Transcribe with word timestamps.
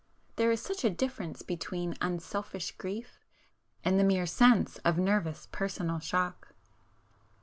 There 0.35 0.49
is 0.49 0.59
such 0.59 0.83
a 0.83 0.89
difference 0.89 1.43
between 1.43 1.93
unselfish 2.01 2.71
grief, 2.71 3.19
and 3.85 3.99
the 3.99 4.03
mere 4.03 4.25
sense 4.25 4.77
of 4.77 4.97
nervous 4.97 5.47
personal 5.51 5.99
shock! 5.99 6.55